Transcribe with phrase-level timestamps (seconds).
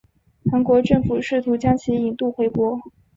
[0.51, 2.81] 韩国政府试图将其引渡回国。